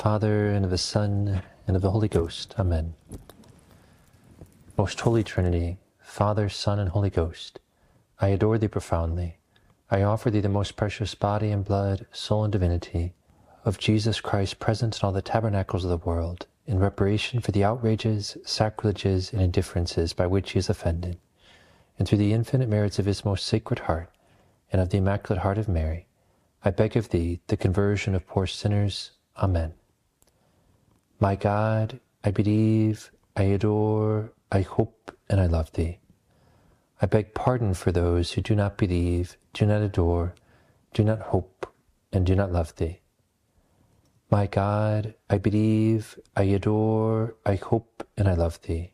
Father, 0.00 0.46
and 0.46 0.64
of 0.64 0.70
the 0.70 0.78
Son, 0.78 1.42
and 1.66 1.76
of 1.76 1.82
the 1.82 1.90
Holy 1.90 2.08
Ghost. 2.08 2.54
Amen. 2.58 2.94
Most 4.78 4.98
Holy 4.98 5.22
Trinity, 5.22 5.76
Father, 6.00 6.48
Son, 6.48 6.78
and 6.78 6.88
Holy 6.88 7.10
Ghost, 7.10 7.60
I 8.18 8.28
adore 8.28 8.56
thee 8.56 8.66
profoundly. 8.66 9.36
I 9.90 10.02
offer 10.02 10.30
thee 10.30 10.40
the 10.40 10.48
most 10.48 10.74
precious 10.74 11.14
body 11.14 11.50
and 11.50 11.66
blood, 11.66 12.06
soul 12.12 12.44
and 12.44 12.50
divinity 12.50 13.12
of 13.66 13.76
Jesus 13.76 14.22
Christ 14.22 14.58
present 14.58 14.98
in 14.98 15.04
all 15.04 15.12
the 15.12 15.20
tabernacles 15.20 15.84
of 15.84 15.90
the 15.90 15.98
world, 15.98 16.46
in 16.66 16.78
reparation 16.78 17.40
for 17.40 17.52
the 17.52 17.64
outrages, 17.64 18.38
sacrileges, 18.42 19.34
and 19.34 19.42
indifferences 19.42 20.14
by 20.14 20.26
which 20.26 20.52
he 20.52 20.58
is 20.58 20.70
offended, 20.70 21.18
and 21.98 22.08
through 22.08 22.16
the 22.16 22.32
infinite 22.32 22.70
merits 22.70 22.98
of 22.98 23.04
his 23.04 23.22
most 23.22 23.44
sacred 23.44 23.80
heart 23.80 24.10
and 24.72 24.80
of 24.80 24.88
the 24.88 24.96
Immaculate 24.96 25.42
Heart 25.42 25.58
of 25.58 25.68
Mary, 25.68 26.06
I 26.64 26.70
beg 26.70 26.96
of 26.96 27.10
thee 27.10 27.40
the 27.48 27.56
conversion 27.58 28.14
of 28.14 28.26
poor 28.26 28.46
sinners. 28.46 29.10
Amen. 29.36 29.74
My 31.22 31.36
God, 31.36 32.00
I 32.24 32.30
believe, 32.30 33.10
I 33.36 33.42
adore, 33.42 34.32
I 34.50 34.62
hope, 34.62 35.14
and 35.28 35.38
I 35.38 35.44
love 35.44 35.70
thee. 35.72 35.98
I 37.02 37.04
beg 37.04 37.34
pardon 37.34 37.74
for 37.74 37.92
those 37.92 38.32
who 38.32 38.40
do 38.40 38.54
not 38.54 38.78
believe, 38.78 39.36
do 39.52 39.66
not 39.66 39.82
adore, 39.82 40.34
do 40.94 41.04
not 41.04 41.20
hope, 41.20 41.66
and 42.10 42.24
do 42.24 42.34
not 42.34 42.52
love 42.52 42.74
thee. 42.76 43.00
My 44.30 44.46
God, 44.46 45.12
I 45.28 45.36
believe, 45.36 46.18
I 46.34 46.44
adore, 46.44 47.36
I 47.44 47.56
hope, 47.56 48.02
and 48.16 48.26
I 48.26 48.32
love 48.32 48.62
thee. 48.62 48.92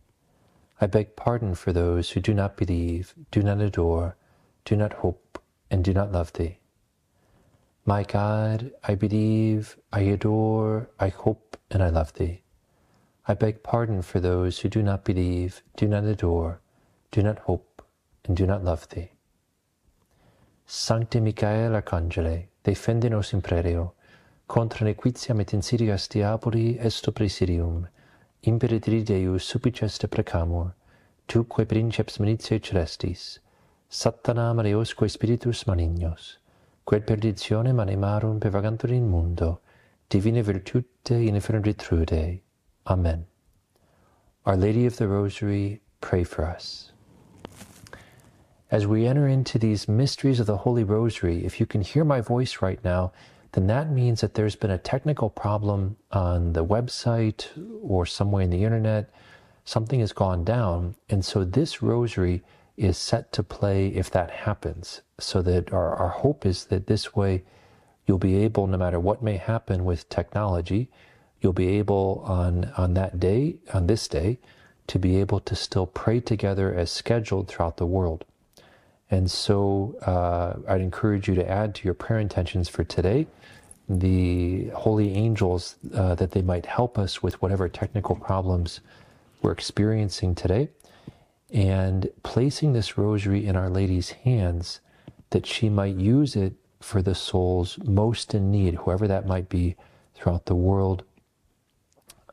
I 0.81 0.89
beg 0.89 1.15
pardon 1.15 1.55
for 1.55 1.73
those 1.73 2.11
who 2.11 2.21
do 2.21 2.35
not 2.35 2.57
believe, 2.57 3.15
do 3.31 3.41
not 3.41 3.61
adore, 3.61 4.17
do 4.65 4.75
not 4.75 4.95
hope, 4.95 5.41
and 5.71 5.85
do 5.85 5.95
not 5.95 6.11
love 6.11 6.33
thee. 6.33 6.59
My 7.89 8.03
God, 8.03 8.73
I 8.83 8.97
believe, 8.97 9.77
I 9.93 10.01
adore, 10.01 10.89
I 10.99 11.07
hope, 11.07 11.57
and 11.71 11.85
I 11.85 11.89
love 11.89 12.13
thee. 12.15 12.43
I 13.29 13.35
beg 13.35 13.63
pardon 13.63 14.03
for 14.03 14.19
those 14.19 14.59
who 14.59 14.69
do 14.69 14.83
not 14.83 15.05
believe, 15.05 15.63
do 15.77 15.87
not 15.87 16.03
adore, 16.03 16.61
do 17.13 17.23
not 17.23 17.39
hope, 17.39 17.83
and 18.25 18.37
do 18.37 18.45
not 18.45 18.65
love 18.65 18.89
thee. 18.89 19.13
Sancte 20.67 21.21
Michael 21.21 21.77
Archangele, 21.77 22.49
defende 22.65 23.09
nos 23.09 23.33
imperio, 23.33 23.93
contra 24.49 24.85
nequitiam 24.85 25.41
et 25.41 25.53
insidias 25.53 26.09
diaboli 26.09 26.79
esto 26.81 27.13
presidium, 27.13 27.87
imperitri 28.43 29.05
Deus 29.05 29.45
supplices 29.45 29.99
precamur, 30.09 30.75
tuque 31.29 31.65
princeps 31.65 32.19
militiae 32.19 32.59
celestis, 32.59 33.39
satanam 33.89 34.59
areosque 34.59 35.09
spiritus 35.09 35.65
malignos, 35.69 36.39
quel 36.87 37.01
perditionem 37.01 37.79
animarum 37.85 38.41
pervagantur 38.41 38.91
in 38.91 39.11
mundo, 39.11 39.61
divine 40.09 40.43
virtute 40.43 40.85
in 41.11 41.75
trude. 41.75 42.41
Amen. 42.87 43.27
Our 44.47 44.57
Lady 44.57 44.87
of 44.87 44.97
the 44.97 45.09
Rosary, 45.09 45.83
pray 46.01 46.25
for 46.25 46.47
us 46.47 46.93
as 48.71 48.87
we 48.87 49.07
enter 49.07 49.29
into 49.29 49.59
these 49.59 49.89
mysteries 49.89 50.41
of 50.41 50.47
the 50.47 50.59
Holy 50.59 50.83
Rosary, 50.83 51.45
if 51.45 51.61
you 51.61 51.67
can 51.67 51.83
hear 51.83 52.05
my 52.05 52.21
voice 52.21 52.61
right 52.61 52.83
now, 52.85 53.13
then 53.53 53.69
that 53.69 53.91
means 53.91 54.21
that 54.21 54.35
there's 54.35 54.57
been 54.57 54.73
a 54.73 54.79
technical 54.79 55.31
problem 55.31 55.97
on 56.11 56.53
the 56.53 56.65
website 56.65 57.47
or 57.83 58.05
somewhere 58.05 58.43
in 58.43 58.51
the 58.51 58.65
internet. 58.65 59.09
Something 59.65 60.01
has 60.01 60.13
gone 60.13 60.45
down. 60.45 60.97
And 61.09 61.25
so 61.25 61.45
this 61.45 61.81
rosary 61.81 62.43
is 62.77 62.99
set 62.99 63.33
to 63.33 63.43
play 63.43 63.89
if 63.89 64.11
that 64.11 64.31
happens. 64.31 65.03
So 65.19 65.43
that 65.43 65.73
our, 65.73 65.95
our 65.95 66.09
hope 66.09 66.45
is 66.45 66.67
that 66.67 66.87
this 66.87 67.15
way 67.15 67.43
you'll 68.07 68.19
be 68.19 68.37
able, 68.37 68.67
no 68.67 68.77
matter 68.77 69.01
what 69.01 69.23
may 69.23 69.37
happen 69.37 69.85
with 69.85 70.09
technology, 70.09 70.89
you'll 71.41 71.53
be 71.53 71.79
able 71.79 72.23
on, 72.25 72.73
on 72.77 72.95
that 72.95 73.19
day, 73.19 73.57
on 73.73 73.87
this 73.87 74.09
day, 74.09 74.39
to 74.87 74.99
be 74.99 75.17
able 75.17 75.41
to 75.41 75.57
still 75.57 75.87
pray 75.87 76.21
together 76.21 76.73
as 76.73 76.91
scheduled 76.91 77.49
throughout 77.49 77.77
the 77.77 77.87
world. 77.87 78.25
And 79.11 79.31
so 79.31 79.97
uh, 80.03 80.55
I'd 80.71 80.81
encourage 80.81 81.29
you 81.29 81.35
to 81.37 81.49
add 81.49 81.75
to 81.77 81.85
your 81.85 81.95
prayer 81.95 82.19
intentions 82.19 82.69
for 82.69 82.85
today 82.85 83.27
the 83.89 84.69
holy 84.71 85.15
angels 85.15 85.77
uh, 85.95 86.15
that 86.17 86.33
they 86.33 86.43
might 86.43 86.67
help 86.67 86.99
us 86.99 87.23
with 87.23 87.41
whatever 87.41 87.69
technical 87.69 88.17
problems 88.17 88.81
we're 89.43 89.53
experiencing 89.53 90.35
today. 90.35 90.69
And 91.51 92.11
placing 92.23 92.73
this 92.73 92.99
rosary 92.99 93.47
in 93.47 93.57
Our 93.57 93.71
Lady's 93.71 94.11
hands 94.11 94.81
that 95.31 95.47
she 95.47 95.69
might 95.69 95.97
use 95.97 96.37
it 96.37 96.55
for 96.81 97.03
the 97.03 97.15
souls 97.15 97.79
most 97.85 98.35
in 98.35 98.51
need, 98.51 98.75
whoever 98.75 99.09
that 99.09 99.27
might 99.27 99.49
be 99.49 99.77
throughout 100.15 100.47
the 100.47 100.55
world 100.55 101.05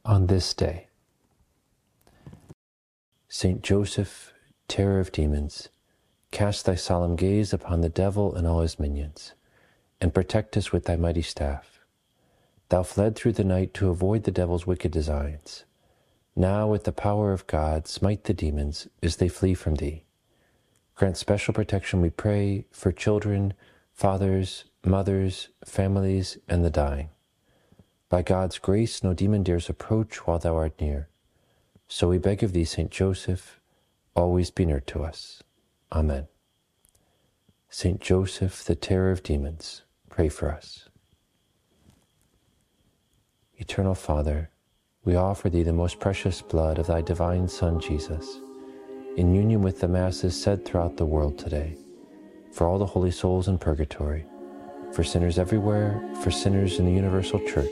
on 0.04 0.28
this 0.28 0.54
day. 0.54 0.88
Saint 3.30 3.62
Joseph, 3.62 4.34
terror 4.68 5.00
of 5.00 5.12
demons 5.12 5.70
Cast 6.34 6.66
thy 6.66 6.74
solemn 6.74 7.16
gaze 7.16 7.54
upon 7.54 7.82
the 7.82 7.90
devil 7.90 8.34
and 8.34 8.48
all 8.48 8.62
his 8.62 8.80
minions, 8.80 9.34
and 10.02 10.16
protect 10.16 10.58
us 10.58 10.72
with 10.72 10.86
thy 10.86 10.96
mighty 10.96 11.22
staff. 11.22 11.80
Thou 12.70 12.82
fled 12.82 13.16
through 13.16 13.34
the 13.34 13.44
night 13.44 13.76
to 13.76 13.92
avoid 13.92 14.24
the 14.24 14.32
devil's 14.32 14.66
wicked 14.66 14.92
designs. 14.92 15.64
Now, 16.36 16.68
with 16.68 16.86
the 16.86 16.92
power 16.92 17.32
of 17.32 17.46
God, 17.46 17.88
smite 17.88 18.24
the 18.24 18.34
demons 18.34 18.88
as 19.04 19.18
they 19.18 19.28
flee 19.28 19.54
from 19.54 19.76
thee. 19.76 20.06
Grant 20.96 21.18
special 21.18 21.54
protection, 21.54 22.02
we 22.02 22.10
pray, 22.10 22.66
for 22.72 22.92
children, 22.92 23.54
fathers, 23.94 24.66
mothers, 24.84 25.50
families, 25.66 26.38
and 26.48 26.66
the 26.66 26.70
dying. 26.70 27.10
By 28.10 28.22
God's 28.22 28.58
grace, 28.58 29.04
no 29.04 29.14
demon 29.14 29.44
dares 29.44 29.70
approach 29.70 30.28
while 30.28 30.40
thou 30.40 30.56
art 30.56 30.80
near. 30.80 31.10
So 31.88 32.08
we 32.08 32.18
beg 32.18 32.44
of 32.44 32.54
thee, 32.54 32.66
Saint 32.66 32.90
Joseph, 32.92 33.60
always 34.16 34.50
be 34.50 34.66
near 34.66 34.80
to 34.82 35.04
us. 35.04 35.44
Amen. 35.92 36.28
Saint 37.70 38.00
Joseph, 38.02 38.64
the 38.64 38.76
terror 38.76 39.12
of 39.12 39.24
demons, 39.24 39.84
pray 40.10 40.30
for 40.30 40.52
us. 40.52 40.90
Eternal 43.56 43.96
Father, 43.96 44.50
we 45.06 45.16
offer 45.16 45.50
thee 45.50 45.64
the 45.64 45.74
most 45.74 46.00
precious 46.00 46.42
blood 46.42 46.80
of 46.80 46.88
thy 46.88 47.02
divine 47.02 47.48
Son, 47.48 47.80
Jesus, 47.80 48.40
in 49.18 49.36
union 49.36 49.62
with 49.62 49.80
the 49.80 49.88
Masses 49.88 50.42
said 50.42 50.64
throughout 50.64 50.96
the 50.98 51.06
world 51.06 51.38
today, 51.38 51.76
for 52.54 52.68
all 52.68 52.78
the 52.78 52.86
holy 52.86 53.12
souls 53.12 53.48
in 53.48 53.58
purgatory, 53.58 54.26
for 54.94 55.04
sinners 55.04 55.38
everywhere, 55.38 56.02
for 56.22 56.32
sinners 56.32 56.80
in 56.80 56.86
the 56.86 56.92
universal 56.92 57.40
church, 57.40 57.68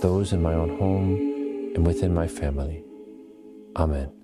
those 0.00 0.32
in 0.32 0.40
my 0.40 0.54
own 0.54 0.78
home 0.78 1.72
and 1.74 1.86
within 1.86 2.14
my 2.14 2.28
family. 2.28 2.84
Amen. 3.76 4.21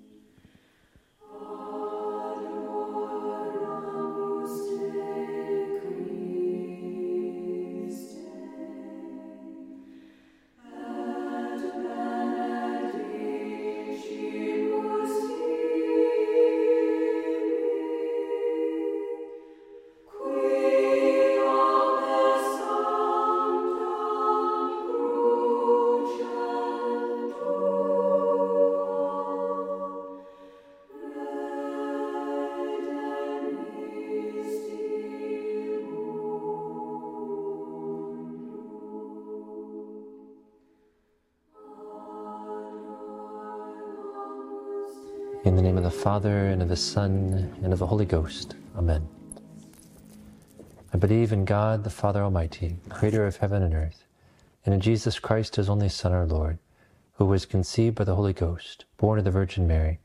Father, 46.19 46.47
and 46.47 46.61
of 46.61 46.67
the 46.67 46.75
Son, 46.75 47.55
and 47.63 47.71
of 47.71 47.79
the 47.79 47.87
Holy 47.87 48.05
Ghost. 48.05 48.55
Amen. 48.75 49.07
I 50.93 50.97
believe 50.97 51.31
in 51.31 51.45
God, 51.45 51.85
the 51.85 51.89
Father 51.89 52.21
Almighty, 52.21 52.75
creator 52.89 53.25
of 53.25 53.37
heaven 53.37 53.63
and 53.63 53.73
earth, 53.73 54.03
and 54.65 54.73
in 54.73 54.81
Jesus 54.81 55.17
Christ, 55.17 55.55
his 55.55 55.69
only 55.69 55.87
Son, 55.87 56.11
our 56.11 56.25
Lord, 56.25 56.59
who 57.13 57.25
was 57.25 57.45
conceived 57.45 57.95
by 57.95 58.03
the 58.03 58.15
Holy 58.15 58.33
Ghost, 58.33 58.83
born 58.97 59.17
of 59.17 59.23
the 59.23 59.31
Virgin 59.31 59.65
Mary, 59.65 59.99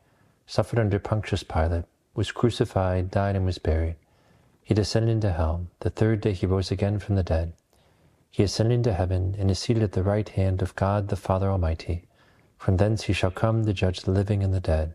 suffered 0.46 0.78
under 0.78 1.00
Pontius 1.00 1.42
Pilate, 1.42 1.86
was 2.14 2.30
crucified, 2.30 3.10
died, 3.10 3.34
and 3.34 3.44
was 3.44 3.58
buried. 3.58 3.96
He 4.62 4.72
descended 4.72 5.10
into 5.10 5.32
hell. 5.32 5.66
The 5.80 5.90
third 5.90 6.20
day 6.20 6.32
he 6.32 6.46
rose 6.46 6.70
again 6.70 7.00
from 7.00 7.16
the 7.16 7.24
dead. 7.24 7.54
He 8.30 8.44
ascended 8.44 8.72
into 8.72 8.94
heaven 8.94 9.34
and 9.36 9.50
is 9.50 9.58
seated 9.58 9.82
at 9.82 9.90
the 9.90 10.04
right 10.04 10.28
hand 10.28 10.62
of 10.62 10.76
God 10.76 11.08
the 11.08 11.16
Father 11.16 11.50
Almighty. 11.50 12.04
From 12.56 12.76
thence 12.76 13.02
he 13.02 13.12
shall 13.12 13.32
come 13.32 13.64
to 13.64 13.72
judge 13.72 14.02
the 14.02 14.12
living 14.12 14.44
and 14.44 14.54
the 14.54 14.60
dead. 14.60 14.94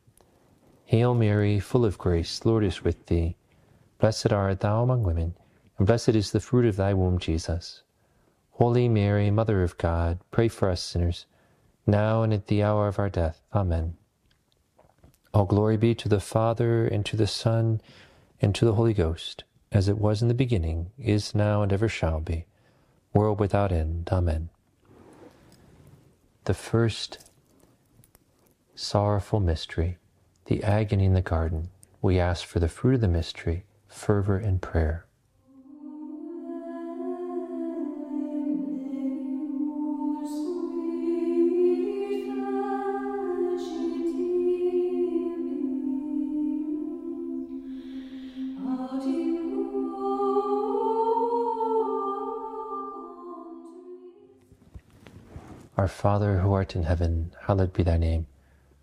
Hail 0.91 1.13
Mary, 1.15 1.57
full 1.61 1.85
of 1.85 1.97
grace, 1.97 2.43
Lord 2.43 2.65
is 2.65 2.83
with 2.83 3.05
thee. 3.05 3.37
Blessed 3.97 4.33
art 4.33 4.59
thou 4.59 4.83
among 4.83 5.03
women, 5.03 5.35
and 5.77 5.87
blessed 5.87 6.09
is 6.09 6.31
the 6.31 6.41
fruit 6.41 6.65
of 6.65 6.75
thy 6.75 6.93
womb, 6.93 7.17
Jesus. 7.17 7.83
Holy 8.49 8.89
Mary, 8.89 9.31
Mother 9.31 9.63
of 9.63 9.77
God, 9.77 10.19
pray 10.31 10.49
for 10.49 10.69
us 10.69 10.83
sinners, 10.83 11.27
now 11.87 12.23
and 12.23 12.33
at 12.33 12.47
the 12.47 12.61
hour 12.61 12.89
of 12.89 12.99
our 12.99 13.09
death. 13.09 13.41
Amen. 13.53 13.95
All 15.33 15.45
glory 15.45 15.77
be 15.77 15.95
to 15.95 16.09
the 16.09 16.19
Father, 16.19 16.85
and 16.85 17.05
to 17.05 17.15
the 17.15 17.25
Son, 17.25 17.79
and 18.41 18.53
to 18.53 18.65
the 18.65 18.73
Holy 18.73 18.93
Ghost, 18.93 19.45
as 19.71 19.87
it 19.87 19.97
was 19.97 20.21
in 20.21 20.27
the 20.27 20.33
beginning, 20.33 20.91
is 20.99 21.33
now, 21.33 21.61
and 21.61 21.71
ever 21.71 21.87
shall 21.87 22.19
be, 22.19 22.47
world 23.13 23.39
without 23.39 23.71
end. 23.71 24.09
Amen. 24.11 24.49
The 26.43 26.53
first 26.53 27.31
sorrowful 28.75 29.39
mystery, 29.39 29.97
the 30.51 30.65
agony 30.65 31.05
in 31.05 31.13
the 31.13 31.21
garden, 31.21 31.69
we 32.01 32.19
ask 32.19 32.45
for 32.45 32.59
the 32.59 32.67
fruit 32.67 32.95
of 32.95 32.99
the 32.99 33.07
mystery, 33.07 33.63
fervor 33.87 34.35
and 34.35 34.61
prayer. 34.61 35.05
Our 55.77 55.87
Father 55.87 56.39
who 56.39 56.51
art 56.51 56.75
in 56.75 56.83
heaven, 56.83 57.31
hallowed 57.43 57.71
be 57.71 57.83
thy 57.83 57.95
name. 57.95 58.27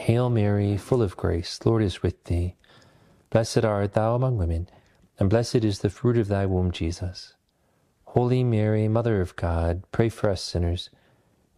Hail 0.00 0.30
Mary, 0.30 0.78
full 0.78 1.02
of 1.02 1.14
grace, 1.14 1.60
Lord 1.62 1.82
is 1.82 2.02
with 2.02 2.24
thee. 2.24 2.56
Blessed 3.28 3.66
art 3.66 3.92
thou 3.92 4.14
among 4.14 4.38
women, 4.38 4.66
and 5.18 5.28
blessed 5.28 5.56
is 5.56 5.80
the 5.80 5.90
fruit 5.90 6.16
of 6.16 6.26
thy 6.26 6.46
womb, 6.46 6.72
Jesus. 6.72 7.34
Holy 8.06 8.42
Mary, 8.42 8.88
Mother 8.88 9.20
of 9.20 9.36
God, 9.36 9.82
pray 9.92 10.08
for 10.08 10.30
us 10.30 10.42
sinners, 10.42 10.88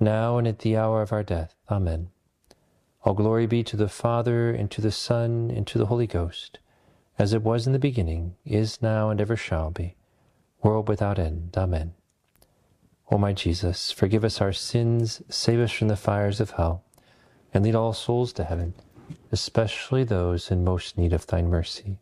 now 0.00 0.38
and 0.38 0.48
at 0.48 0.58
the 0.58 0.76
hour 0.76 1.02
of 1.02 1.12
our 1.12 1.22
death. 1.22 1.54
Amen. 1.70 2.10
All 3.04 3.14
glory 3.14 3.46
be 3.46 3.62
to 3.62 3.76
the 3.76 3.88
Father, 3.88 4.50
and 4.50 4.68
to 4.72 4.80
the 4.80 4.90
Son, 4.90 5.52
and 5.54 5.64
to 5.68 5.78
the 5.78 5.86
Holy 5.86 6.08
Ghost, 6.08 6.58
as 7.20 7.32
it 7.32 7.42
was 7.42 7.68
in 7.68 7.72
the 7.72 7.78
beginning, 7.78 8.34
is 8.44 8.82
now, 8.82 9.08
and 9.08 9.20
ever 9.20 9.36
shall 9.36 9.70
be, 9.70 9.94
world 10.64 10.88
without 10.88 11.20
end. 11.20 11.54
Amen. 11.56 11.94
O 13.08 13.18
my 13.18 13.32
Jesus, 13.32 13.92
forgive 13.92 14.24
us 14.24 14.40
our 14.40 14.52
sins, 14.52 15.22
save 15.28 15.60
us 15.60 15.70
from 15.70 15.86
the 15.86 15.96
fires 15.96 16.40
of 16.40 16.50
hell, 16.50 16.82
and 17.52 17.64
lead 17.64 17.74
all 17.74 17.92
souls 17.92 18.32
to 18.34 18.44
heaven, 18.44 18.74
especially 19.30 20.04
those 20.04 20.50
in 20.50 20.64
most 20.64 20.96
need 20.96 21.12
of 21.12 21.26
thine 21.26 21.48
mercy. 21.48 21.98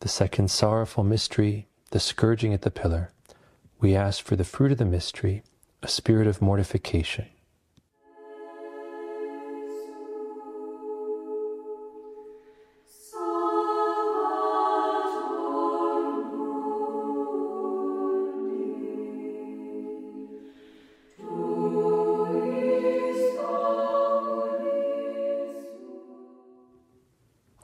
The 0.00 0.08
second 0.08 0.50
sorrowful 0.50 1.04
mystery, 1.04 1.66
the 1.90 2.00
scourging 2.00 2.52
at 2.52 2.62
the 2.62 2.70
pillar. 2.70 3.10
We 3.80 3.94
ask 3.94 4.24
for 4.24 4.36
the 4.36 4.44
fruit 4.44 4.72
of 4.72 4.78
the 4.78 4.84
mystery, 4.84 5.42
a 5.82 5.88
spirit 5.88 6.26
of 6.26 6.42
mortification. 6.42 7.26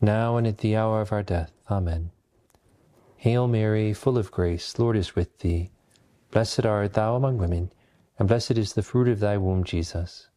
now 0.00 0.36
and 0.36 0.46
at 0.46 0.58
the 0.58 0.76
hour 0.76 1.00
of 1.00 1.12
our 1.12 1.22
death. 1.22 1.52
Amen. 1.70 2.10
Hail 3.16 3.48
Mary, 3.48 3.92
full 3.92 4.16
of 4.16 4.30
grace, 4.30 4.78
Lord 4.78 4.96
is 4.96 5.16
with 5.16 5.38
thee. 5.40 5.70
Blessed 6.30 6.64
art 6.64 6.92
thou 6.92 7.16
among 7.16 7.38
women, 7.38 7.72
and 8.18 8.28
blessed 8.28 8.52
is 8.52 8.74
the 8.74 8.82
fruit 8.82 9.08
of 9.08 9.20
thy 9.20 9.36
womb, 9.36 9.64
Jesus. 9.64 10.28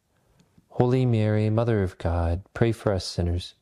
Holy 0.70 1.06
Mary, 1.06 1.50
Mother 1.50 1.84
of 1.84 1.98
God, 1.98 2.42
pray 2.54 2.72
for 2.72 2.92
us 2.92 3.06
sinners, 3.06 3.56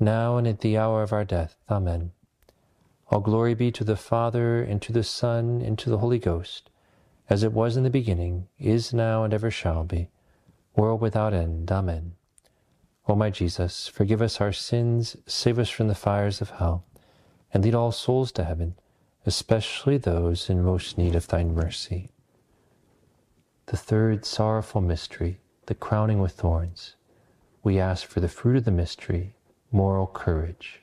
now 0.00 0.36
and 0.36 0.46
at 0.46 0.60
the 0.60 0.76
hour 0.76 1.02
of 1.02 1.12
our 1.12 1.24
death. 1.24 1.56
Amen. 1.70 2.10
All 3.10 3.20
glory 3.20 3.54
be 3.54 3.70
to 3.72 3.84
the 3.84 3.96
Father, 3.96 4.62
and 4.62 4.82
to 4.82 4.92
the 4.92 5.04
Son, 5.04 5.62
and 5.62 5.78
to 5.78 5.88
the 5.88 5.98
Holy 5.98 6.18
Ghost, 6.18 6.68
as 7.30 7.42
it 7.42 7.52
was 7.52 7.76
in 7.76 7.84
the 7.84 7.90
beginning, 7.90 8.48
is 8.58 8.92
now, 8.92 9.22
and 9.24 9.32
ever 9.32 9.50
shall 9.50 9.84
be, 9.84 10.08
world 10.74 11.00
without 11.00 11.32
end. 11.32 11.70
Amen. 11.70 12.14
O 13.08 13.16
my 13.16 13.30
Jesus, 13.30 13.88
forgive 13.88 14.20
us 14.20 14.38
our 14.38 14.52
sins, 14.52 15.16
save 15.26 15.58
us 15.58 15.70
from 15.70 15.88
the 15.88 15.94
fires 15.94 16.42
of 16.42 16.50
hell, 16.50 16.84
and 17.54 17.64
lead 17.64 17.74
all 17.74 17.90
souls 17.90 18.30
to 18.32 18.44
heaven, 18.44 18.74
especially 19.24 19.96
those 19.96 20.50
in 20.50 20.62
most 20.62 20.98
need 20.98 21.14
of 21.14 21.26
thine 21.28 21.54
mercy. 21.54 22.10
The 23.66 23.78
third 23.78 24.26
sorrowful 24.26 24.82
mystery, 24.82 25.40
the 25.66 25.74
crowning 25.74 26.20
with 26.20 26.32
thorns. 26.32 26.96
We 27.62 27.80
ask 27.80 28.06
for 28.06 28.20
the 28.20 28.28
fruit 28.28 28.58
of 28.58 28.64
the 28.64 28.70
mystery, 28.70 29.36
moral 29.72 30.06
courage. 30.06 30.82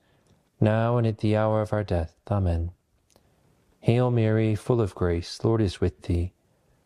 now 0.61 0.97
and 0.97 1.05
at 1.05 1.17
the 1.17 1.35
hour 1.35 1.61
of 1.61 1.73
our 1.73 1.83
death. 1.83 2.15
Amen. 2.29 2.71
Hail 3.79 4.11
Mary, 4.11 4.55
full 4.55 4.79
of 4.79 4.95
grace, 4.95 5.43
Lord 5.43 5.59
is 5.59 5.81
with 5.81 6.03
thee. 6.03 6.33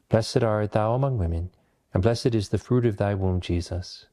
Blessed 0.10 0.42
art 0.44 0.72
thou 0.72 0.94
among 0.94 1.18
women, 1.18 1.52
and 1.94 2.02
blessed 2.02 2.34
is 2.34 2.50
the 2.50 2.58
fruit 2.58 2.86
of 2.86 2.98
thy 2.98 3.14
womb, 3.14 3.42
Jesus. 3.42 4.06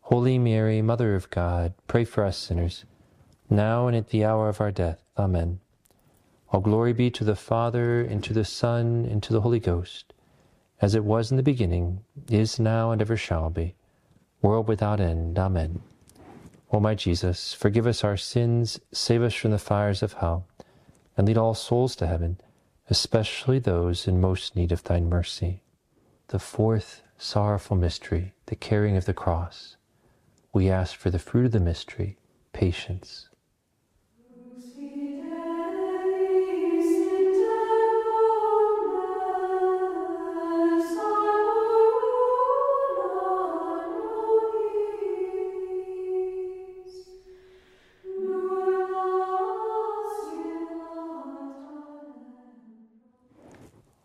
Holy 0.00 0.38
Mary, 0.38 0.82
Mother 0.82 1.14
of 1.14 1.30
God, 1.30 1.72
pray 1.86 2.04
for 2.04 2.24
us 2.24 2.36
sinners, 2.36 2.84
now 3.48 3.86
and 3.86 3.96
at 3.96 4.08
the 4.08 4.24
hour 4.24 4.48
of 4.48 4.60
our 4.60 4.72
death. 4.72 5.02
Amen. 5.16 5.60
All 6.50 6.60
glory 6.60 6.92
be 6.92 7.10
to 7.12 7.24
the 7.24 7.36
Father, 7.36 8.02
and 8.02 8.22
to 8.24 8.34
the 8.34 8.44
Son, 8.44 9.06
and 9.08 9.22
to 9.22 9.32
the 9.32 9.42
Holy 9.42 9.60
Ghost 9.60 10.12
as 10.80 10.94
it 10.94 11.04
was 11.04 11.30
in 11.30 11.36
the 11.36 11.42
beginning, 11.42 12.00
is 12.30 12.58
now, 12.58 12.92
and 12.92 13.00
ever 13.00 13.16
shall 13.16 13.50
be, 13.50 13.74
world 14.42 14.68
without 14.68 15.00
end. 15.00 15.38
Amen. 15.38 15.82
O 16.70 16.80
my 16.80 16.94
Jesus, 16.94 17.54
forgive 17.54 17.86
us 17.86 18.04
our 18.04 18.16
sins, 18.16 18.78
save 18.92 19.22
us 19.22 19.34
from 19.34 19.52
the 19.52 19.58
fires 19.58 20.02
of 20.02 20.14
hell, 20.14 20.46
and 21.16 21.26
lead 21.26 21.38
all 21.38 21.54
souls 21.54 21.96
to 21.96 22.06
heaven, 22.06 22.40
especially 22.90 23.58
those 23.58 24.06
in 24.06 24.20
most 24.20 24.54
need 24.54 24.70
of 24.70 24.84
thine 24.84 25.08
mercy. 25.08 25.62
The 26.28 26.38
fourth 26.38 27.02
sorrowful 27.16 27.76
mystery, 27.76 28.34
the 28.46 28.56
carrying 28.56 28.96
of 28.96 29.06
the 29.06 29.14
cross. 29.14 29.76
We 30.52 30.70
ask 30.70 30.96
for 30.96 31.10
the 31.10 31.18
fruit 31.18 31.46
of 31.46 31.52
the 31.52 31.60
mystery, 31.60 32.18
patience. 32.52 33.27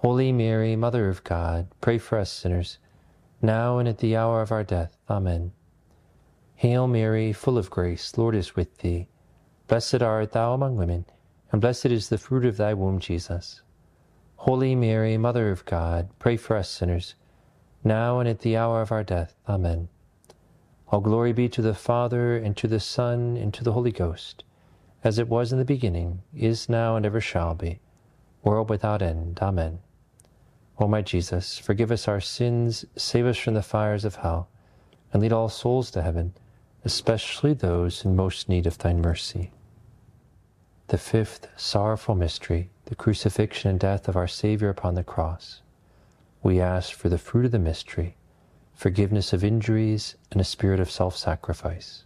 Holy 0.00 0.30
Mary, 0.30 0.76
Mother 0.76 1.08
of 1.08 1.24
God, 1.24 1.68
pray 1.80 1.96
for 1.96 2.18
us 2.18 2.30
sinners, 2.30 2.76
now 3.40 3.78
and 3.78 3.88
at 3.88 3.96
the 3.98 4.14
hour 4.14 4.42
of 4.42 4.52
our 4.52 4.62
death. 4.62 4.98
Amen. 5.08 5.52
Hail 6.54 6.86
Mary, 6.86 7.32
full 7.32 7.56
of 7.56 7.70
grace, 7.70 8.16
Lord 8.18 8.34
is 8.34 8.54
with 8.54 8.76
thee. 8.78 9.08
Blessed 9.68 10.02
art 10.02 10.32
thou 10.32 10.52
among 10.52 10.76
women, 10.76 11.06
and 11.50 11.62
blessed 11.62 11.86
is 11.86 12.10
the 12.10 12.18
fruit 12.18 12.44
of 12.44 12.58
thy 12.58 12.74
womb, 12.74 13.00
Jesus. 13.00 13.62
Holy 14.36 14.74
Mary, 14.74 15.16
Mother 15.16 15.50
of 15.50 15.64
God, 15.64 16.10
pray 16.18 16.36
for 16.36 16.56
us 16.56 16.68
sinners, 16.68 17.14
now 17.82 18.20
and 18.20 18.28
at 18.28 18.40
the 18.40 18.54
hour 18.54 18.82
of 18.82 18.92
our 18.92 19.02
death. 19.02 19.34
Amen. 19.48 19.88
All 20.88 21.00
glory 21.00 21.32
be 21.32 21.48
to 21.48 21.62
the 21.62 21.74
Father, 21.74 22.36
and 22.36 22.54
to 22.58 22.68
the 22.68 22.80
Son, 22.80 23.38
and 23.38 23.52
to 23.54 23.64
the 23.64 23.72
Holy 23.72 23.92
Ghost, 23.92 24.44
as 25.02 25.18
it 25.18 25.28
was 25.28 25.52
in 25.52 25.58
the 25.58 25.64
beginning, 25.64 26.20
is 26.34 26.68
now, 26.68 26.96
and 26.96 27.06
ever 27.06 27.20
shall 27.20 27.54
be 27.54 27.80
world 28.44 28.68
without 28.70 29.02
end. 29.02 29.38
Amen. 29.42 29.80
O 30.78 30.86
my 30.86 31.00
Jesus, 31.00 31.58
forgive 31.58 31.90
us 31.90 32.06
our 32.06 32.20
sins, 32.20 32.84
save 32.96 33.26
us 33.26 33.38
from 33.38 33.54
the 33.54 33.62
fires 33.62 34.04
of 34.04 34.16
hell, 34.16 34.48
and 35.12 35.22
lead 35.22 35.32
all 35.32 35.48
souls 35.48 35.90
to 35.90 36.02
heaven, 36.02 36.34
especially 36.84 37.54
those 37.54 38.04
in 38.04 38.14
most 38.14 38.48
need 38.48 38.66
of 38.66 38.78
thine 38.78 39.00
mercy. 39.00 39.52
The 40.88 40.98
fifth 40.98 41.48
sorrowful 41.56 42.14
mystery, 42.14 42.70
the 42.84 42.94
crucifixion 42.94 43.70
and 43.70 43.80
death 43.80 44.06
of 44.06 44.16
our 44.16 44.28
Savior 44.28 44.68
upon 44.68 44.94
the 44.94 45.02
cross. 45.02 45.62
We 46.42 46.60
ask 46.60 46.92
for 46.92 47.08
the 47.08 47.18
fruit 47.18 47.46
of 47.46 47.52
the 47.52 47.58
mystery, 47.58 48.16
forgiveness 48.74 49.32
of 49.32 49.42
injuries, 49.42 50.14
and 50.30 50.40
a 50.40 50.44
spirit 50.44 50.78
of 50.78 50.90
self 50.90 51.16
sacrifice. 51.16 52.05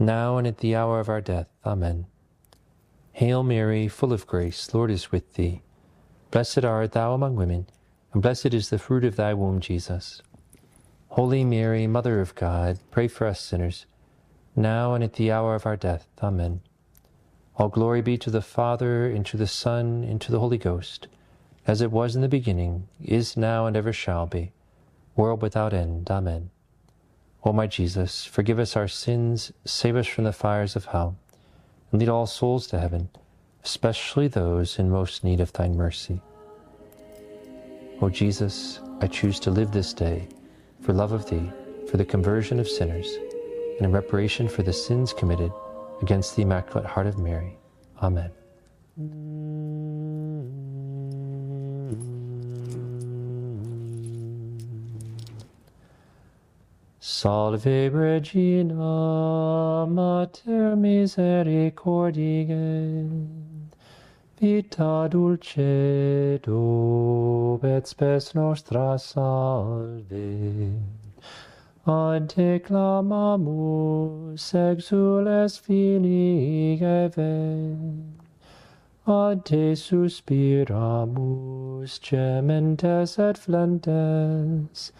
now 0.00 0.38
and 0.38 0.46
at 0.46 0.58
the 0.58 0.74
hour 0.74 0.98
of 0.98 1.08
our 1.08 1.20
death. 1.20 1.46
Amen. 1.64 2.06
Hail 3.12 3.42
Mary, 3.42 3.86
full 3.86 4.12
of 4.12 4.26
grace, 4.26 4.72
Lord 4.72 4.90
is 4.90 5.12
with 5.12 5.34
thee. 5.34 5.60
Blessed 6.30 6.64
art 6.64 6.92
thou 6.92 7.12
among 7.12 7.36
women, 7.36 7.66
and 8.12 8.22
blessed 8.22 8.54
is 8.54 8.70
the 8.70 8.78
fruit 8.78 9.04
of 9.04 9.16
thy 9.16 9.34
womb, 9.34 9.60
Jesus. 9.60 10.22
Holy 11.08 11.44
Mary, 11.44 11.86
Mother 11.86 12.20
of 12.20 12.34
God, 12.34 12.78
pray 12.90 13.08
for 13.08 13.26
us 13.26 13.40
sinners, 13.40 13.84
now 14.56 14.94
and 14.94 15.04
at 15.04 15.14
the 15.14 15.30
hour 15.30 15.54
of 15.54 15.66
our 15.66 15.76
death. 15.76 16.06
Amen. 16.22 16.60
All 17.56 17.68
glory 17.68 18.00
be 18.00 18.16
to 18.18 18.30
the 18.30 18.40
Father, 18.40 19.06
and 19.06 19.26
to 19.26 19.36
the 19.36 19.46
Son, 19.46 20.02
and 20.04 20.20
to 20.22 20.32
the 20.32 20.40
Holy 20.40 20.56
Ghost, 20.56 21.08
as 21.66 21.82
it 21.82 21.90
was 21.90 22.16
in 22.16 22.22
the 22.22 22.28
beginning, 22.28 22.88
is 23.04 23.36
now, 23.36 23.66
and 23.66 23.76
ever 23.76 23.92
shall 23.92 24.26
be, 24.26 24.52
world 25.14 25.42
without 25.42 25.74
end. 25.74 26.10
Amen. 26.10 26.50
O 27.42 27.52
my 27.52 27.66
Jesus, 27.66 28.24
forgive 28.24 28.58
us 28.58 28.76
our 28.76 28.88
sins, 28.88 29.52
save 29.64 29.96
us 29.96 30.06
from 30.06 30.24
the 30.24 30.32
fires 30.32 30.76
of 30.76 30.86
hell, 30.86 31.16
and 31.90 32.00
lead 32.00 32.08
all 32.08 32.26
souls 32.26 32.66
to 32.66 32.78
heaven, 32.78 33.08
especially 33.64 34.28
those 34.28 34.78
in 34.78 34.90
most 34.90 35.24
need 35.24 35.40
of 35.40 35.52
thine 35.54 35.74
mercy. 35.76 36.20
O 38.02 38.10
Jesus, 38.10 38.80
I 39.00 39.06
choose 39.06 39.40
to 39.40 39.50
live 39.50 39.72
this 39.72 39.94
day 39.94 40.28
for 40.80 40.92
love 40.92 41.12
of 41.12 41.28
thee, 41.28 41.50
for 41.90 41.96
the 41.96 42.04
conversion 42.04 42.60
of 42.60 42.68
sinners, 42.68 43.16
and 43.76 43.86
in 43.86 43.92
reparation 43.92 44.48
for 44.48 44.62
the 44.62 44.72
sins 44.72 45.12
committed 45.12 45.52
against 46.02 46.36
the 46.36 46.42
Immaculate 46.42 46.86
Heart 46.86 47.06
of 47.06 47.18
Mary. 47.18 47.58
Amen. 48.02 48.30
Salve 57.02 57.90
Regina, 57.94 59.86
Mater 59.88 60.76
misericordiae, 60.76 63.08
vita 64.38 65.08
dulcedo, 65.10 66.54
et 67.64 67.86
spes 67.86 68.34
nostra 68.34 68.98
salve. 68.98 70.74
Ad 71.86 72.28
te 72.28 72.58
clamamus, 72.58 74.52
exules 74.52 75.58
filii 75.58 76.82
Eve, 76.82 77.86
ad 79.06 79.48
suspiramus, 79.74 81.98
gementes 81.98 83.18
et 83.18 83.38
flentes, 83.38 84.92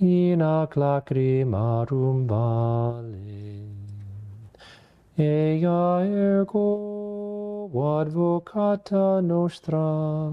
in 0.00 0.42
ac 0.42 0.76
lacrimarum 0.76 2.26
vale. 2.26 3.62
Ea 5.16 6.04
ergo 6.04 7.70
advocata 7.72 9.22
nostra, 9.22 10.32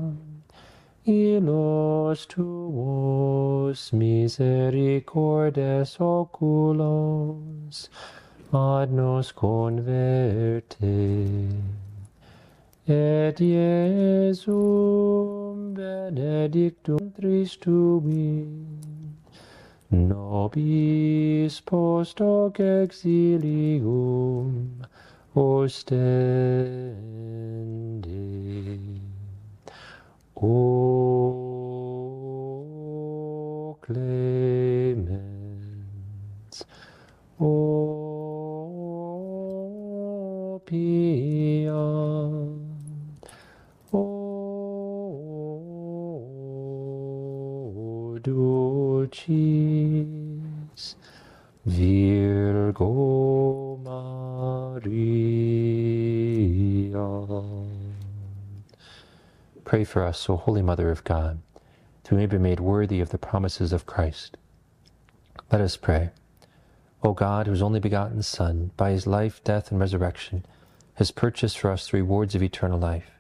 ilos 1.06 2.28
tuos 2.28 3.94
misericordes 3.94 5.98
oculos 6.00 7.90
ad 8.52 8.92
nos 8.92 9.32
converte. 9.32 10.90
et 12.88 13.40
Iesum 13.40 14.44
benedictum 15.74 17.14
Christumi, 17.16 18.48
nobis 19.92 21.60
post 21.62 22.20
hoc 22.20 22.60
exilium 22.60 24.50
ostende. 25.36 26.32
O 30.44 30.88
clemens, 33.82 35.18
O 37.40 37.50
pia, 40.66 41.74
O 43.94 43.98
dulcis 48.24 49.71
Virgo 51.64 52.88
Maria. 53.84 54.92
Pray 59.64 59.84
for 59.84 60.04
us, 60.04 60.28
O 60.28 60.38
Holy 60.38 60.64
Mother 60.64 60.90
of 60.90 61.04
God, 61.04 61.40
that 62.04 62.12
we 62.12 62.18
may 62.18 62.26
be 62.26 62.40
made 62.40 62.60
worthy 62.60 63.00
of 63.00 63.10
the 63.10 63.20
promises 63.20 63.72
of 63.72 63.86
Christ. 63.86 64.38
Let 65.52 65.62
us 65.62 65.78
pray. 65.78 66.10
O 67.04 67.14
God, 67.14 67.46
whose 67.46 67.62
only 67.62 67.80
begotten 67.80 68.24
Son, 68.24 68.72
by 68.76 68.90
his 68.90 69.06
life, 69.06 69.44
death, 69.44 69.70
and 69.72 69.80
resurrection, 69.80 70.44
has 70.96 71.12
purchased 71.12 71.60
for 71.60 71.70
us 71.70 71.88
the 71.90 71.98
rewards 71.98 72.34
of 72.34 72.42
eternal 72.42 72.80
life, 72.80 73.12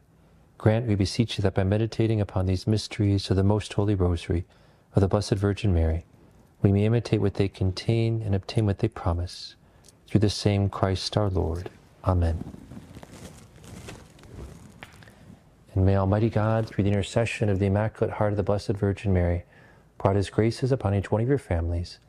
grant, 0.57 0.87
we 0.87 0.95
beseech 0.95 1.37
you, 1.37 1.43
that 1.43 1.53
by 1.53 1.63
meditating 1.63 2.19
upon 2.19 2.47
these 2.47 2.65
mysteries 2.65 3.29
of 3.29 3.37
the 3.37 3.43
most 3.43 3.71
holy 3.73 3.93
Rosary 3.93 4.45
of 4.95 5.01
the 5.01 5.07
Blessed 5.07 5.35
Virgin 5.35 5.73
Mary, 5.73 6.05
we 6.61 6.71
may 6.71 6.85
imitate 6.85 7.21
what 7.21 7.35
they 7.35 7.47
contain 7.47 8.21
and 8.21 8.35
obtain 8.35 8.65
what 8.65 8.79
they 8.79 8.87
promise. 8.87 9.55
Through 10.07 10.21
the 10.21 10.29
same 10.29 10.69
Christ 10.69 11.17
our 11.17 11.29
Lord. 11.29 11.69
Amen. 12.05 12.43
And 15.73 15.85
may 15.85 15.95
Almighty 15.95 16.29
God, 16.29 16.67
through 16.67 16.83
the 16.83 16.89
intercession 16.89 17.49
of 17.49 17.59
the 17.59 17.67
Immaculate 17.67 18.15
Heart 18.15 18.33
of 18.33 18.37
the 18.37 18.43
Blessed 18.43 18.73
Virgin 18.73 19.13
Mary, 19.13 19.43
pour 19.97 20.13
His 20.13 20.29
graces 20.29 20.71
upon 20.71 20.93
each 20.93 21.11
one 21.11 21.21
of 21.21 21.29
your 21.29 21.37
families. 21.37 21.99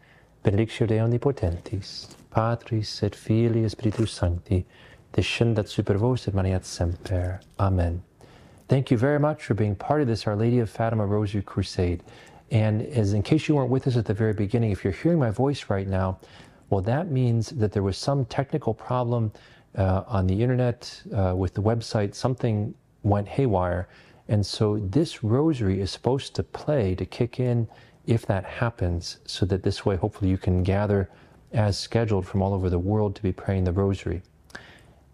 Benedictio 0.42 0.88
Dei 0.88 0.98
Omnipotentis, 0.98 2.08
Patris 2.30 3.02
et 3.04 3.14
Filii 3.14 3.68
Spiritus 3.68 4.10
Sancti, 4.10 4.64
descendat 5.12 5.68
super 5.68 5.94
vos 5.94 6.26
et 6.26 6.34
maniat 6.34 6.64
semper. 6.64 7.40
Amen. 7.60 8.02
Thank 8.68 8.90
you 8.90 8.96
very 8.96 9.20
much 9.20 9.44
for 9.44 9.54
being 9.54 9.76
part 9.76 10.00
of 10.00 10.08
this 10.08 10.26
Our 10.26 10.34
Lady 10.34 10.58
of 10.58 10.68
Fatima 10.68 11.06
Rosary 11.06 11.42
Crusade. 11.42 12.02
And 12.52 12.82
as 12.82 13.14
in 13.14 13.22
case 13.22 13.48
you 13.48 13.54
weren't 13.54 13.70
with 13.70 13.86
us 13.86 13.96
at 13.96 14.04
the 14.04 14.12
very 14.12 14.34
beginning, 14.34 14.72
if 14.72 14.84
you're 14.84 14.92
hearing 14.92 15.18
my 15.18 15.30
voice 15.30 15.70
right 15.70 15.88
now, 15.88 16.18
well, 16.68 16.82
that 16.82 17.10
means 17.10 17.48
that 17.50 17.72
there 17.72 17.82
was 17.82 17.96
some 17.96 18.26
technical 18.26 18.74
problem 18.74 19.32
uh, 19.76 20.04
on 20.06 20.26
the 20.26 20.42
internet 20.42 21.02
uh, 21.16 21.34
with 21.34 21.54
the 21.54 21.62
website. 21.62 22.14
Something 22.14 22.74
went 23.02 23.26
haywire. 23.26 23.88
And 24.28 24.44
so 24.44 24.78
this 24.78 25.24
rosary 25.24 25.80
is 25.80 25.90
supposed 25.90 26.34
to 26.34 26.42
play 26.42 26.94
to 26.94 27.06
kick 27.06 27.40
in 27.40 27.66
if 28.06 28.26
that 28.26 28.44
happens, 28.44 29.18
so 29.24 29.46
that 29.46 29.62
this 29.62 29.86
way, 29.86 29.96
hopefully, 29.96 30.30
you 30.30 30.36
can 30.36 30.62
gather 30.62 31.08
as 31.52 31.78
scheduled 31.78 32.26
from 32.26 32.42
all 32.42 32.52
over 32.52 32.68
the 32.68 32.78
world 32.78 33.14
to 33.14 33.22
be 33.22 33.32
praying 33.32 33.64
the 33.64 33.72
rosary. 33.72 34.20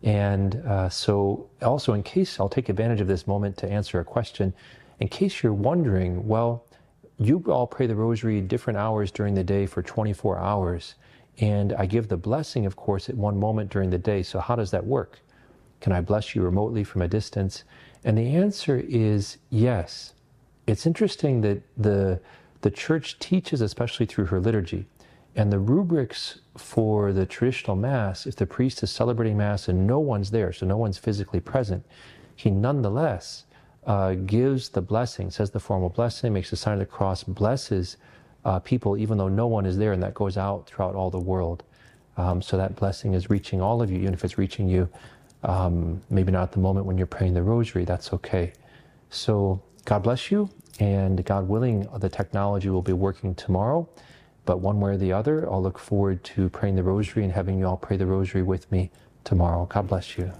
And 0.02 0.56
uh, 0.66 0.88
so, 0.88 1.48
also, 1.60 1.92
in 1.92 2.02
case 2.02 2.40
I'll 2.40 2.48
take 2.48 2.68
advantage 2.68 3.00
of 3.00 3.06
this 3.06 3.26
moment 3.26 3.56
to 3.58 3.70
answer 3.70 4.00
a 4.00 4.04
question, 4.04 4.54
in 5.00 5.08
case 5.08 5.42
you're 5.42 5.52
wondering, 5.52 6.26
well, 6.26 6.64
you 7.18 7.42
all 7.48 7.66
pray 7.66 7.86
the 7.86 7.96
rosary 7.96 8.40
different 8.40 8.78
hours 8.78 9.10
during 9.10 9.34
the 9.34 9.44
day 9.44 9.66
for 9.66 9.82
24 9.82 10.38
hours. 10.38 10.94
And 11.40 11.72
I 11.72 11.86
give 11.86 12.08
the 12.08 12.16
blessing, 12.16 12.66
of 12.66 12.76
course, 12.76 13.08
at 13.08 13.16
one 13.16 13.38
moment 13.38 13.70
during 13.70 13.90
the 13.90 13.98
day. 13.98 14.22
So, 14.22 14.40
how 14.40 14.56
does 14.56 14.70
that 14.70 14.84
work? 14.84 15.20
Can 15.80 15.92
I 15.92 16.00
bless 16.00 16.34
you 16.34 16.42
remotely 16.42 16.84
from 16.84 17.02
a 17.02 17.08
distance? 17.08 17.64
And 18.04 18.18
the 18.18 18.34
answer 18.34 18.82
is 18.88 19.38
yes. 19.50 20.14
It's 20.66 20.86
interesting 20.86 21.40
that 21.42 21.62
the, 21.76 22.20
the 22.60 22.70
church 22.70 23.18
teaches, 23.18 23.60
especially 23.60 24.06
through 24.06 24.26
her 24.26 24.40
liturgy, 24.40 24.86
and 25.36 25.52
the 25.52 25.58
rubrics 25.58 26.40
for 26.56 27.12
the 27.12 27.24
traditional 27.24 27.76
Mass, 27.76 28.26
if 28.26 28.34
the 28.34 28.46
priest 28.46 28.82
is 28.82 28.90
celebrating 28.90 29.36
Mass 29.36 29.68
and 29.68 29.86
no 29.86 30.00
one's 30.00 30.30
there, 30.30 30.52
so 30.52 30.66
no 30.66 30.76
one's 30.76 30.98
physically 30.98 31.40
present, 31.40 31.84
he 32.34 32.50
nonetheless 32.50 33.44
uh, 33.88 34.14
gives 34.14 34.68
the 34.68 34.82
blessing, 34.82 35.30
says 35.30 35.50
the 35.50 35.58
formal 35.58 35.88
blessing, 35.88 36.32
makes 36.32 36.50
the 36.50 36.56
sign 36.56 36.74
of 36.74 36.78
the 36.78 36.86
cross, 36.86 37.24
blesses 37.24 37.96
uh, 38.44 38.60
people 38.60 38.96
even 38.96 39.18
though 39.18 39.28
no 39.28 39.46
one 39.46 39.66
is 39.66 39.78
there, 39.78 39.92
and 39.92 40.02
that 40.02 40.14
goes 40.14 40.36
out 40.36 40.66
throughout 40.66 40.94
all 40.94 41.10
the 41.10 41.18
world. 41.18 41.64
Um, 42.16 42.42
so 42.42 42.56
that 42.56 42.76
blessing 42.76 43.14
is 43.14 43.30
reaching 43.30 43.60
all 43.60 43.80
of 43.80 43.90
you, 43.90 43.98
even 43.98 44.12
if 44.12 44.24
it's 44.24 44.38
reaching 44.38 44.68
you 44.68 44.88
um, 45.42 46.02
maybe 46.10 46.32
not 46.32 46.42
at 46.42 46.52
the 46.52 46.58
moment 46.58 46.84
when 46.84 46.98
you're 46.98 47.06
praying 47.06 47.34
the 47.34 47.42
rosary, 47.42 47.84
that's 47.84 48.12
okay. 48.12 48.52
So 49.10 49.62
God 49.84 50.02
bless 50.02 50.30
you, 50.30 50.50
and 50.80 51.24
God 51.24 51.48
willing, 51.48 51.88
the 51.96 52.08
technology 52.08 52.68
will 52.68 52.82
be 52.82 52.92
working 52.92 53.34
tomorrow. 53.34 53.88
But 54.44 54.60
one 54.60 54.80
way 54.80 54.92
or 54.92 54.96
the 54.96 55.12
other, 55.12 55.50
I'll 55.50 55.62
look 55.62 55.78
forward 55.78 56.24
to 56.24 56.48
praying 56.50 56.76
the 56.76 56.82
rosary 56.82 57.24
and 57.24 57.32
having 57.32 57.58
you 57.58 57.66
all 57.66 57.76
pray 57.76 57.96
the 57.96 58.06
rosary 58.06 58.42
with 58.42 58.70
me 58.70 58.90
tomorrow. 59.24 59.66
God 59.66 59.88
bless 59.88 60.18
you. 60.18 60.32